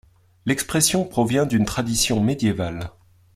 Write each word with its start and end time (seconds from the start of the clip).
L'expression 0.47 1.05
provient 1.05 1.45
d'une 1.45 1.63
tradition 1.65 2.23
médiévale. 2.23 2.89